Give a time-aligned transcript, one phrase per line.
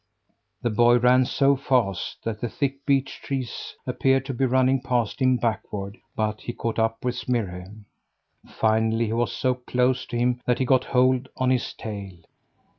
[0.63, 5.21] The boy ran so fast that the thick beech trees appeared to be running past
[5.21, 7.67] him backward, but he caught up with Smirre.
[8.47, 12.17] Finally, he was so close to him that he got a hold on his tail.